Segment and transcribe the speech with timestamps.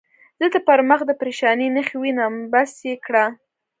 [0.39, 3.25] زه دې پر مخ د پرېشانۍ نښې وینم، بس یې کړه.